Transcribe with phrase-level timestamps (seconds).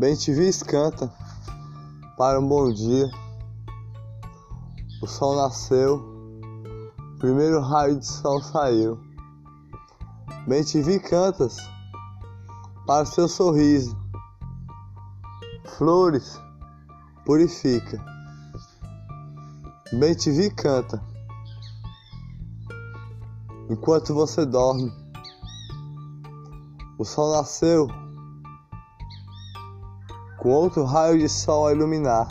[0.00, 1.12] Bem te vis canta
[2.16, 3.10] para um bom dia.
[5.02, 6.02] O sol nasceu,
[7.18, 8.98] primeiro raio de sol saiu.
[10.48, 11.58] Bem te vi cantas
[12.86, 13.94] para seu sorriso.
[15.76, 16.40] Flores
[17.26, 18.02] purifica.
[19.92, 20.98] Bem te vi canta
[23.68, 24.90] enquanto você dorme.
[26.98, 28.09] O sol nasceu
[30.40, 32.26] com outro raio de sol a iluminar.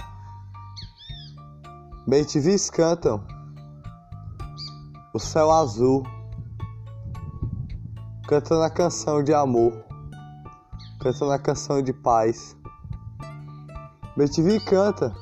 [2.07, 3.23] Bem te vis cantam
[5.13, 6.03] o céu azul,
[8.27, 9.73] cantando a canção de amor,
[10.99, 12.57] cantando a canção de paz.
[14.17, 15.15] Bem te vi canta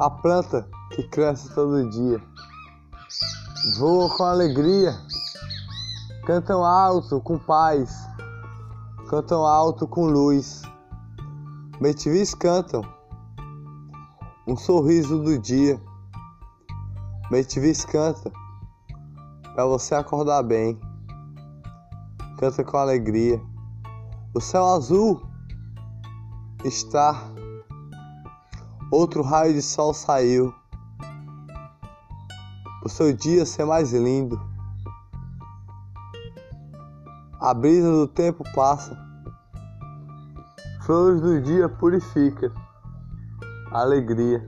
[0.00, 2.20] a planta que cresce todo dia,
[3.78, 4.98] voa com alegria,
[6.26, 8.06] cantam alto com paz
[9.06, 10.62] cantam alto com luz.
[11.80, 12.82] Betivis cantam
[14.46, 15.80] um sorriso do dia.
[17.30, 18.32] Betivis canta
[19.54, 20.78] para você acordar bem.
[22.38, 23.40] Canta com alegria.
[24.34, 25.22] O céu azul
[26.64, 27.30] está.
[28.90, 30.52] Outro raio de sol saiu.
[32.84, 34.55] O seu dia ser mais lindo.
[37.46, 38.98] A brisa do tempo passa.
[40.84, 42.52] Flores do dia purifica.
[43.70, 44.44] Alegria.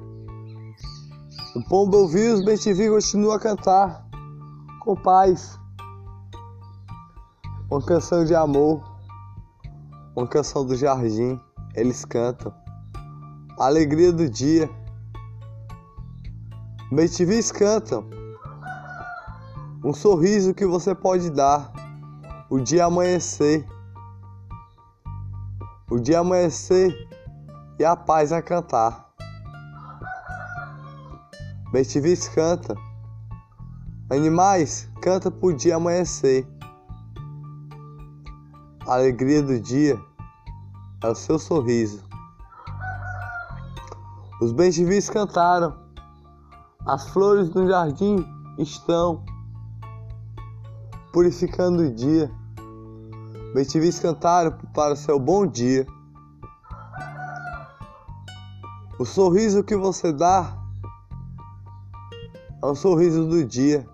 [1.55, 4.05] O pombo ouviu os bem-te-vi continua a cantar
[4.81, 5.57] com paz.
[7.71, 8.83] Uma canção de amor,
[10.17, 11.41] uma canção do jardim,
[11.77, 12.53] eles cantam.
[13.61, 14.69] A alegria do dia.
[16.91, 18.05] Bem-te-vis cantam.
[19.85, 21.79] Um sorriso que você pode dar
[22.51, 23.67] o dia amanhecer,
[25.91, 26.97] o dia amanhecer
[27.79, 29.07] e a paz a cantar.
[31.71, 32.75] Bestivis canta,
[34.11, 36.49] animais canta por dia amanhecer.
[38.87, 40.01] A alegria do dia
[41.05, 42.03] é o seu sorriso.
[44.41, 45.77] Os bestivis cantaram,
[46.87, 48.25] as flores do jardim
[48.57, 49.23] estão
[51.13, 52.38] purificando o dia.
[53.55, 55.87] Betivis cantaram para o seu bom dia.
[58.99, 60.55] O sorriso que você dá
[62.63, 63.89] é o sorriso do dia.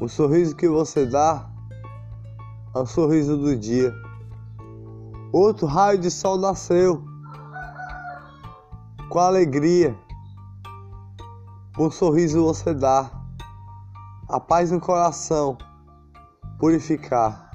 [0.00, 1.48] O sorriso que você dá
[2.74, 3.94] é o sorriso do dia.
[5.32, 7.02] Outro raio de sol nasceu
[9.08, 9.96] com alegria.
[11.78, 13.10] Um sorriso você dá
[14.28, 15.56] a paz no coração,
[16.58, 17.47] purificar.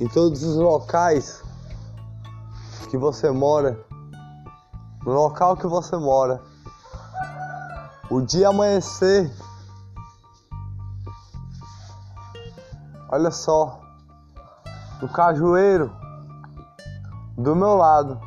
[0.00, 1.42] Em todos os locais
[2.90, 3.78] que você mora,
[5.04, 6.42] no local que você mora,
[8.10, 9.30] o dia amanhecer.
[13.10, 13.80] Olha só,
[15.00, 15.90] no cajueiro
[17.36, 18.20] do meu lado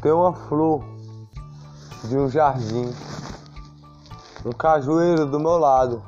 [0.00, 0.84] tem uma flor
[2.04, 2.92] de um jardim
[4.44, 6.02] um cajueiro do meu lado.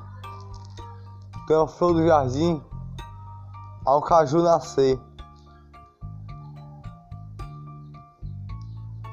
[1.47, 2.61] Tem uma flor do jardim,
[3.85, 4.99] ao caju nascer.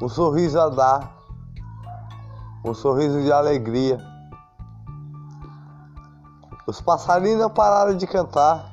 [0.02, 1.16] Um sorriso a dar,
[2.66, 4.00] um sorriso de alegria.
[6.66, 8.70] Os passarinhos não pararam de cantar.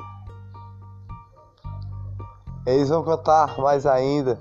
[2.65, 4.39] Eles vão cantar mais ainda.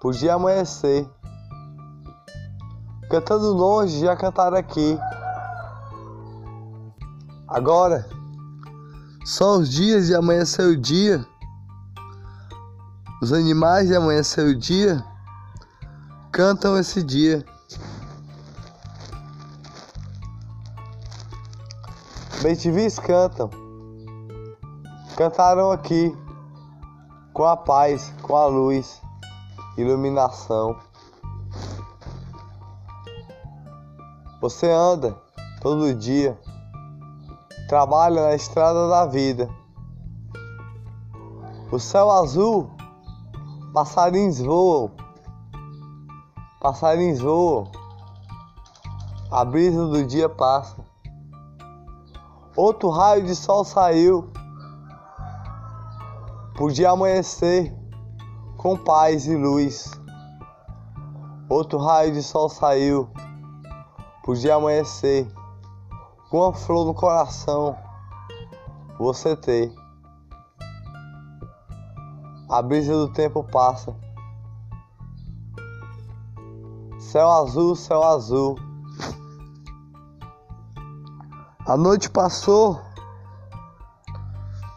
[0.00, 1.08] Podia amanhecer.
[3.08, 4.98] Cantando longe, já cantaram aqui.
[7.46, 8.06] Agora,
[9.24, 11.26] só os dias de amanhecer o dia,
[13.22, 15.02] os animais de amanhecer o dia,
[16.30, 17.42] cantam esse dia.
[22.42, 23.48] Bentivis cantam,
[25.16, 26.14] cantaram aqui,
[27.32, 29.00] com a paz, com a luz,
[29.78, 30.78] iluminação.
[34.42, 35.16] Você anda
[35.62, 36.38] todo dia,
[37.68, 39.48] trabalha na estrada da vida.
[41.70, 42.70] O céu azul,
[43.72, 44.90] passarinhos voam,
[46.60, 47.70] passarinhos voam,
[49.30, 50.84] a brisa do dia passa.
[52.56, 54.30] Outro raio de sol saiu,
[56.56, 57.74] podia amanhecer
[58.56, 59.90] com paz e luz.
[61.48, 63.10] Outro raio de sol saiu
[64.24, 65.30] Podia amanhecer
[66.36, 67.76] uma flor no coração
[68.98, 69.72] você ter.
[72.48, 73.94] a brisa do tempo passa.
[76.98, 78.56] Céu azul, céu azul.
[81.66, 82.80] A noite passou,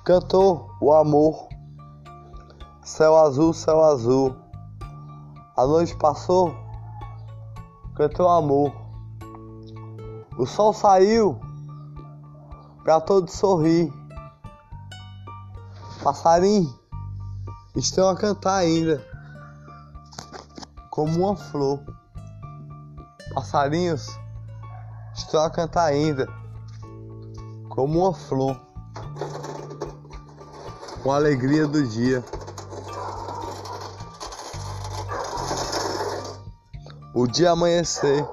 [0.06, 1.48] cantou o amor.
[2.84, 4.36] Céu azul, céu azul.
[5.56, 6.54] A noite passou,
[7.96, 8.72] cantou o amor.
[10.38, 11.47] O sol saiu
[12.88, 13.92] para todos sorrir.
[16.02, 16.74] Passarinho
[17.76, 19.06] estão a cantar ainda,
[20.90, 21.82] como uma flor.
[23.34, 24.08] Passarinhos
[25.14, 26.30] estão a cantar ainda,
[27.68, 28.58] como uma flor,
[31.04, 32.24] com a alegria do dia.
[37.14, 38.26] O dia amanhecer,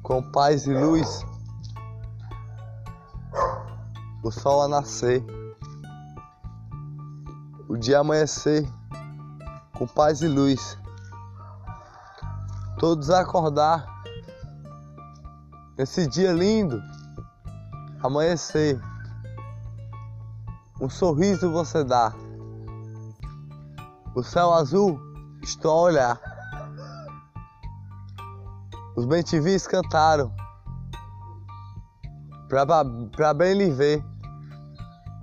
[0.00, 1.26] com paz e luz,
[4.24, 5.24] o sol a nascer,
[7.68, 8.68] o dia amanhecer,
[9.78, 10.76] com paz e luz
[12.84, 13.86] todos acordar
[15.78, 16.82] esse dia lindo,
[18.02, 18.78] amanhecer.
[20.78, 22.12] Um sorriso você dá.
[24.14, 25.00] O céu azul,
[25.42, 26.20] estou a olhar.
[28.96, 30.30] Os bentivis cantaram
[32.48, 34.04] para bem lhe ver,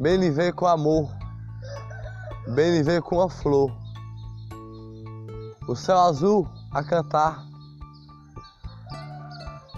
[0.02, 1.10] bem lhe com amor,
[2.56, 3.72] bem lhe com a flor.
[5.68, 7.52] O céu azul a cantar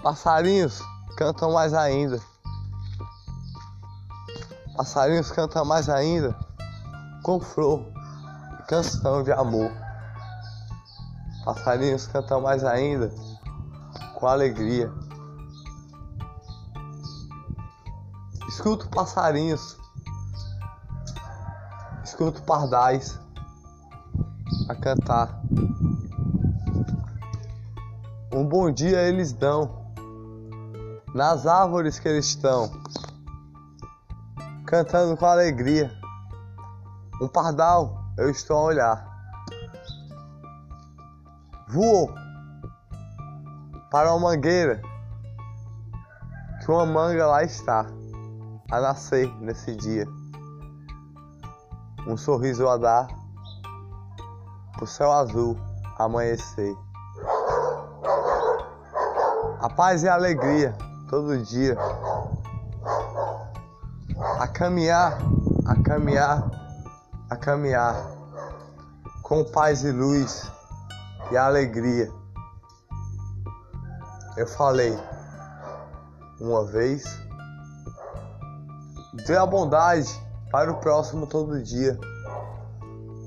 [0.04, 0.82] Passarinhos
[1.16, 2.20] cantam mais ainda.
[4.76, 6.36] Passarinhos cantam mais ainda
[7.22, 7.82] com flor
[8.68, 9.72] canção de amor.
[11.42, 13.10] Passarinhos cantam mais ainda
[14.14, 14.92] com alegria.
[18.46, 19.78] Escuto passarinhos,
[22.14, 23.18] escuto pardais
[24.68, 25.42] a cantar.
[28.32, 29.92] Um bom dia eles dão
[31.12, 32.70] nas árvores que eles estão,
[34.64, 35.90] cantando com alegria.
[37.20, 39.34] Um pardal eu estou a olhar.
[41.66, 42.14] Voou
[43.90, 44.80] para uma mangueira
[46.64, 47.86] que uma manga lá está
[48.70, 50.06] a nascer nesse dia.
[52.06, 53.08] Um sorriso a dar,
[54.80, 55.56] o céu azul
[55.98, 56.76] amanhecer.
[59.60, 60.76] A paz e a alegria
[61.08, 61.78] todo dia
[64.38, 65.18] a caminhar,
[65.66, 66.50] a caminhar,
[67.30, 67.94] a caminhar
[69.22, 70.50] com paz e luz
[71.30, 72.10] e alegria.
[74.36, 74.98] Eu falei
[76.40, 77.04] uma vez,
[79.26, 80.23] dê a bondade
[80.54, 81.98] para o próximo todo dia.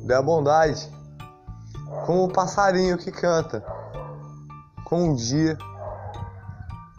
[0.06, 0.89] Dê a bondade
[2.06, 3.62] como o passarinho que canta
[4.85, 5.57] com um dia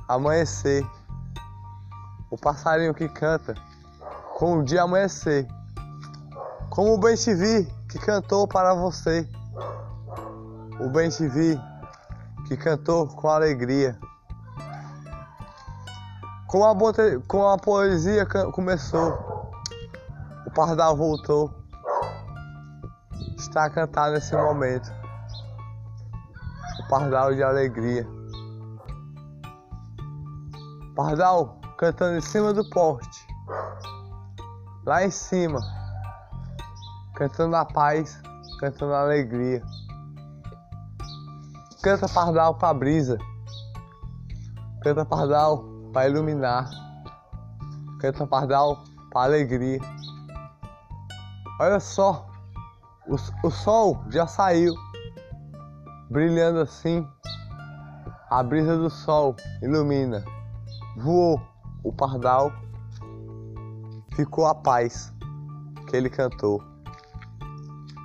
[0.06, 0.86] amanhecer.
[2.30, 3.54] O passarinho que canta
[4.36, 5.48] com o dia amanhecer.
[6.69, 9.26] Como o bem te vi que cantou para você.
[10.78, 11.58] O bem te vi
[12.47, 13.99] que cantou com alegria.
[16.47, 16.76] Com a,
[17.26, 19.38] com a poesia começou, o
[20.59, 21.55] pardal voltou.
[23.38, 24.93] Está a cantar nesse momento.
[26.81, 28.05] O pardal de alegria.
[30.97, 33.25] Pardal cantando em cima do poste.
[34.85, 35.61] Lá em cima.
[37.15, 38.21] Cantando a paz,
[38.59, 39.62] cantando a alegria.
[41.85, 43.17] Canta Pardal pra brisa.
[44.83, 46.69] Canta Pardal para iluminar.
[48.00, 49.79] Canta Pardal para alegria.
[51.61, 52.25] Olha só,
[53.09, 54.73] o, o sol já saiu,
[56.09, 57.05] brilhando assim.
[58.31, 60.25] A brisa do sol ilumina.
[60.99, 61.41] Voou
[61.83, 62.53] o pardal,
[64.15, 65.12] ficou a paz
[65.88, 66.62] que ele cantou.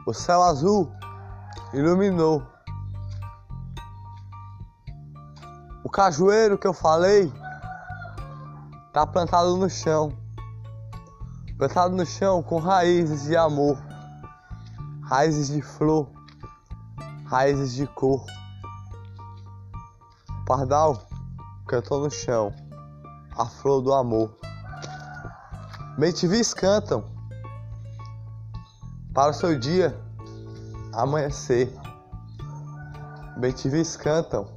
[0.07, 0.91] O céu azul
[1.73, 2.41] iluminou.
[5.83, 7.31] O cajueiro que eu falei
[8.91, 10.22] tá plantado no chão.
[11.63, 13.81] Plantado no chão com raízes de amor,
[15.01, 16.09] raízes de flor,
[17.25, 18.25] raízes de cor.
[20.41, 21.07] O pardal
[21.65, 22.53] cantou no chão
[23.37, 24.37] a flor do amor.
[25.97, 27.05] Bentivis cantam
[29.13, 29.97] para o seu dia
[30.91, 31.73] amanhecer.
[33.37, 34.49] Bentivis cantam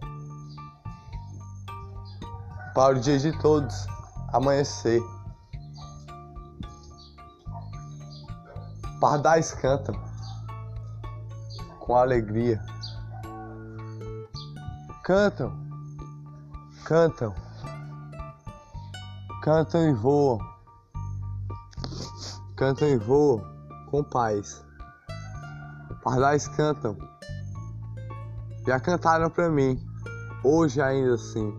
[2.75, 3.87] para o dia de todos
[4.33, 5.01] amanhecer.
[9.01, 9.95] Pardais cantam
[11.81, 12.61] com alegria.
[15.05, 15.53] Cantam,
[16.85, 17.33] cantam,
[19.43, 20.39] cantam e voam,
[22.57, 23.41] cantam e voam
[23.89, 24.65] com paz.
[26.03, 26.97] Pardais cantam,
[28.67, 29.79] já cantaram para mim,
[30.43, 31.55] hoje ainda assim.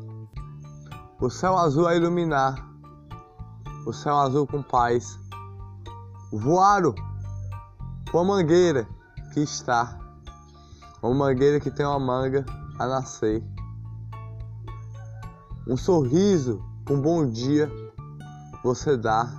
[1.22, 2.56] O céu azul a iluminar,
[3.86, 5.18] o céu azul com paz.
[6.34, 6.94] Voaram
[8.18, 8.88] com a mangueira
[9.32, 9.96] que está,
[11.04, 12.44] uma mangueira que tem uma manga
[12.80, 13.44] a nascer.
[15.68, 16.60] Um sorriso,
[16.90, 17.72] um bom dia
[18.64, 19.32] você dá.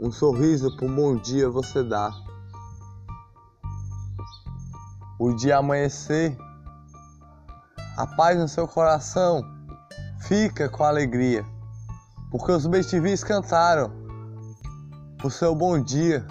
[0.00, 2.10] Um sorriso para um bom dia você dá.
[5.16, 6.36] O dia amanhecer,
[7.96, 9.44] a paz no seu coração
[10.22, 11.46] fica com alegria,
[12.32, 13.92] porque os bestivis cantaram
[15.22, 16.26] o seu bom dia.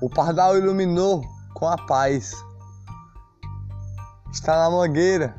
[0.00, 2.34] O pardal iluminou com a paz
[4.32, 5.34] está na mangueira.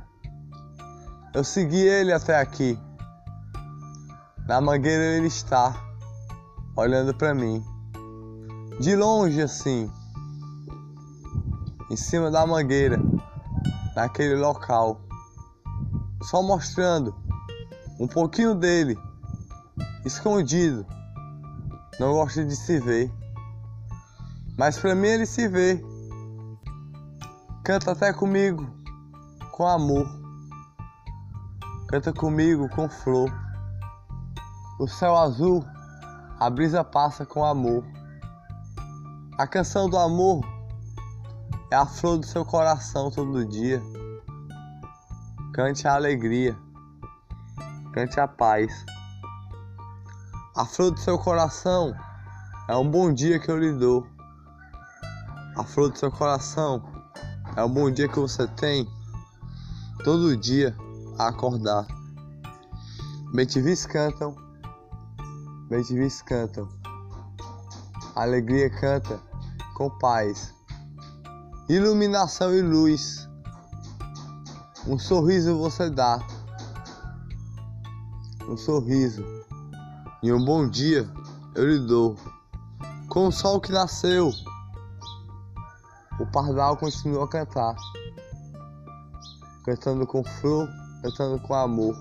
[1.33, 2.77] Eu segui ele até aqui.
[4.47, 5.73] Na mangueira ele está,
[6.75, 7.63] olhando para mim.
[8.79, 9.91] De longe assim,
[11.89, 12.99] em cima da mangueira,
[13.95, 15.01] naquele local.
[16.23, 17.15] Só mostrando
[17.99, 18.95] um pouquinho dele,
[20.05, 20.85] escondido.
[21.99, 23.20] Não gosta de se ver.
[24.61, 25.83] Mas para mim ele se vê.
[27.63, 28.63] Canta até comigo
[29.51, 30.07] com amor.
[31.87, 33.33] Canta comigo com flor.
[34.79, 35.65] O céu azul,
[36.39, 37.83] a brisa passa com amor.
[39.35, 40.45] A canção do amor
[41.71, 43.81] é a flor do seu coração todo dia.
[45.55, 46.55] Cante a alegria,
[47.95, 48.85] cante a paz.
[50.55, 51.95] A flor do seu coração
[52.69, 54.20] é um bom dia que eu lhe dou.
[55.55, 56.81] A flor do seu coração
[57.57, 58.87] é um bom dia que você tem
[60.01, 60.73] todo dia
[61.19, 61.85] a acordar.
[63.33, 64.33] Bentivis cantam,
[65.69, 66.69] bentivis cantam,
[68.15, 69.19] alegria canta
[69.75, 70.53] com paz,
[71.67, 73.27] iluminação e luz.
[74.87, 76.25] Um sorriso você dá,
[78.47, 79.23] um sorriso
[80.23, 81.07] e um bom dia
[81.55, 82.15] eu lhe dou.
[83.09, 84.50] Com o sol que nasceu, o
[86.31, 87.75] pardal continua a cantar
[89.63, 90.67] cantando com flor,
[91.01, 91.95] cantando com amor.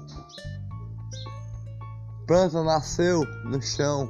[2.26, 4.08] Planta nasceu no chão,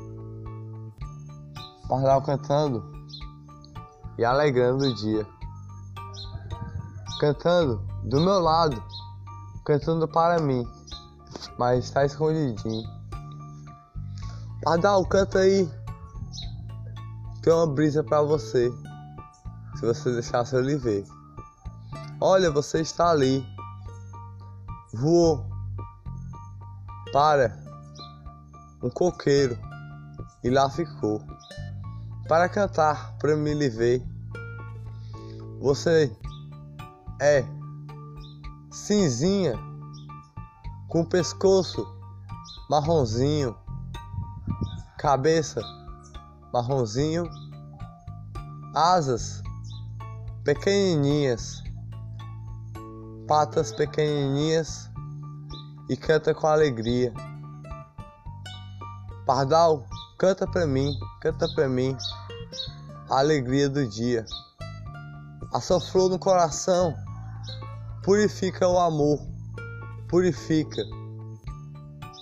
[1.89, 2.85] pardal cantando
[4.19, 5.27] e alegrando o dia.
[7.19, 8.83] Cantando do meu lado,
[9.65, 10.67] cantando para mim,
[11.59, 12.89] mas está escondidinho.
[14.63, 15.69] Pardal, canta aí.
[17.43, 18.71] Tem uma brisa para você,
[19.81, 21.07] se você deixasse eu lhe ver.
[22.21, 23.43] Olha, você está ali.
[24.93, 25.47] Voou
[27.15, 27.59] para
[28.83, 29.59] um coqueiro
[30.45, 31.23] e lá ficou
[32.29, 34.07] para cantar para me lhe ver.
[35.63, 36.15] Você
[37.19, 37.43] é
[38.71, 39.59] cinzinha
[40.89, 41.87] com pescoço
[42.69, 43.57] marronzinho,
[44.99, 45.63] cabeça
[46.53, 47.25] marronzinho,
[48.75, 49.43] asas
[50.45, 51.63] pequenininhas
[53.31, 54.91] patas pequenininhas
[55.89, 57.15] e canta com alegria.
[59.25, 59.87] Pardal,
[60.19, 61.97] canta pra mim, canta pra mim
[63.09, 64.27] a alegria do dia.
[65.55, 66.93] A sua flor no coração
[68.03, 69.21] purifica o amor,
[70.09, 70.83] purifica.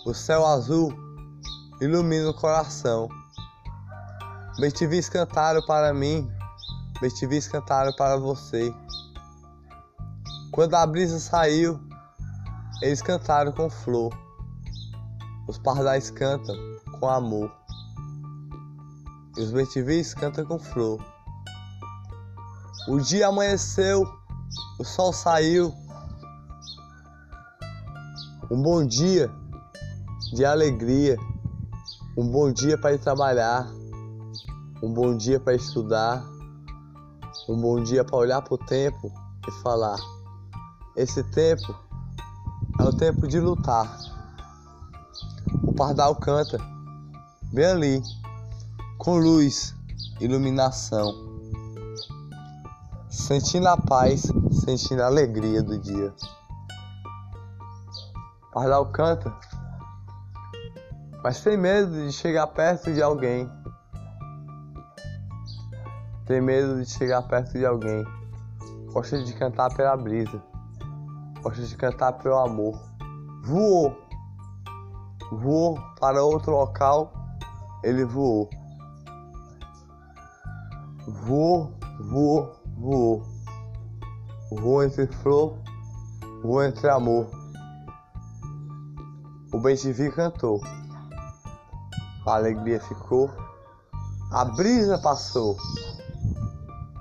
[0.04, 0.92] O céu azul
[1.80, 3.08] ilumina o coração.
[4.60, 6.30] Bestivis cantaram para mim,
[7.00, 8.74] bestivis cantaram para você.
[10.50, 11.78] Quando a brisa saiu,
[12.82, 14.12] eles cantaram com flor.
[15.46, 16.56] Os pardais cantam
[16.98, 17.50] com amor.
[19.36, 21.00] E os bentivis cantam com flor.
[22.88, 24.04] O dia amanheceu,
[24.78, 25.72] o sol saiu.
[28.50, 29.30] Um bom dia
[30.32, 31.16] de alegria.
[32.16, 33.68] Um bom dia para ir trabalhar.
[34.82, 36.24] Um bom dia para estudar.
[37.48, 39.10] Um bom dia para olhar para o tempo
[39.48, 39.96] e falar.
[40.94, 41.74] Esse tempo
[42.78, 43.98] é o tempo de lutar.
[45.62, 46.58] O pardal canta
[47.50, 48.02] bem ali,
[48.98, 49.74] com luz,
[50.20, 51.10] iluminação,
[53.08, 54.30] sentindo a paz,
[54.66, 56.14] sentindo a alegria do dia.
[58.42, 59.34] O pardal canta,
[61.24, 63.50] mas tem medo de chegar perto de alguém.
[66.28, 68.04] Tem medo de chegar perto de alguém.
[68.92, 70.42] Gosta de cantar pela brisa.
[71.42, 72.78] Gosta de cantar pelo amor.
[73.44, 73.96] Voou.
[75.32, 77.10] Voou para outro local.
[77.82, 78.50] Ele voou.
[81.06, 83.22] Voou, voou, voou.
[84.50, 85.56] Voou entre flor,
[86.42, 87.26] voou entre amor.
[89.50, 90.60] O bem-te-vi cantou.
[92.26, 93.30] A alegria ficou.
[94.30, 95.56] A brisa passou.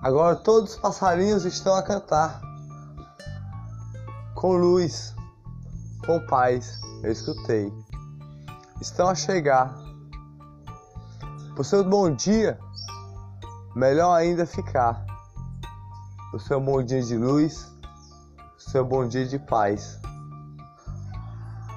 [0.08, 2.40] Agora todos os passarinhos estão a cantar.
[4.34, 5.14] Com luz,
[6.06, 7.74] com paz, eu escutei.
[8.80, 9.78] Estão a chegar.
[11.58, 12.58] Por seu bom dia,
[13.76, 15.06] melhor ainda ficar.
[16.34, 17.70] O seu bom dia de luz,
[18.58, 20.00] o seu bom dia de paz.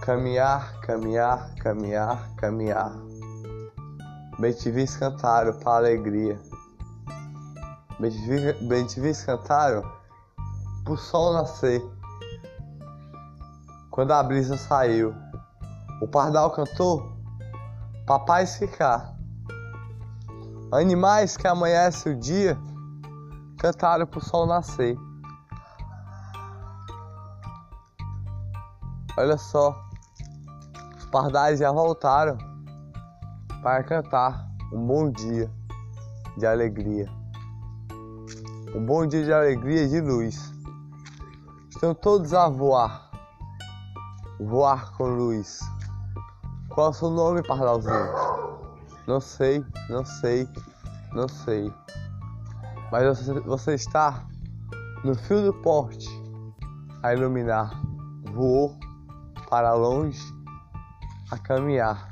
[0.03, 2.93] Caminhar, caminhar, caminhar, caminhar.
[4.39, 4.55] Bem
[5.01, 6.50] cantaram para alegria.
[8.01, 9.83] Bem te vis cantaram
[10.85, 11.83] pro sol nascer.
[13.91, 15.15] Quando a brisa saiu,
[16.01, 17.13] o pardal cantou
[18.07, 19.15] papai ficar.
[20.73, 22.59] Animais que amanhece o dia
[23.59, 24.97] cantaram pro sol nascer.
[29.19, 29.79] Olha só,
[30.97, 32.39] os pardais já voltaram
[33.63, 35.51] para cantar um bom dia
[36.39, 37.20] de alegria.
[38.73, 40.55] Um bom dia de alegria e de luz.
[41.71, 43.11] Estão todos a voar.
[44.39, 45.59] Voar com luz.
[46.69, 48.07] Qual é o seu nome, pardalzinho?
[49.09, 50.49] Não sei, não sei,
[51.13, 51.73] não sei.
[52.93, 54.25] Mas você, você está
[55.03, 56.09] no fio do porte
[57.03, 57.73] a iluminar.
[58.33, 58.79] Voou
[59.49, 60.23] para longe
[61.29, 62.09] a caminhar.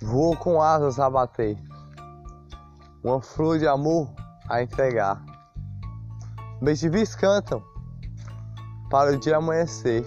[0.00, 1.58] Voou com asas a bater,
[3.02, 4.19] uma flor de amor
[4.50, 5.22] a entregar.
[6.60, 7.62] Bentivis cantam
[8.90, 10.04] para o dia amanhecer.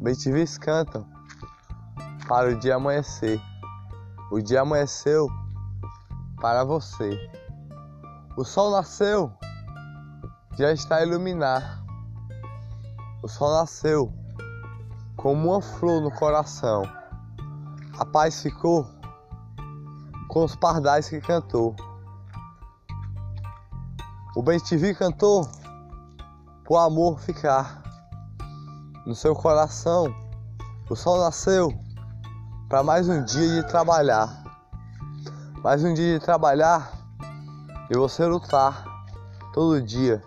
[0.00, 1.06] Bentivis cantam
[2.28, 3.40] para o dia amanhecer.
[4.30, 5.28] O dia amanheceu
[6.40, 7.10] para você.
[8.36, 9.32] O sol nasceu,
[10.56, 11.82] já está a iluminar.
[13.22, 14.12] O sol nasceu
[15.16, 16.82] como uma flor no coração.
[17.98, 18.86] A paz ficou
[20.28, 21.76] com os pardais que cantou.
[24.36, 25.48] O bem te vi cantou
[26.64, 27.80] por amor ficar
[29.06, 30.12] no seu coração.
[30.90, 31.72] O sol nasceu
[32.68, 34.42] para mais um dia de trabalhar.
[35.62, 36.90] Mais um dia de trabalhar
[37.88, 38.84] e você lutar
[39.52, 40.20] todo dia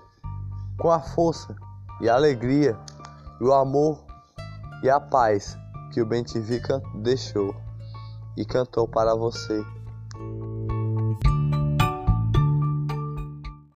[0.80, 1.54] com a força
[2.00, 2.80] e a alegria
[3.41, 4.06] e o amor
[4.84, 5.58] e a paz
[5.91, 6.39] que o bem te
[7.02, 7.54] deixou
[8.38, 9.77] e cantou para você.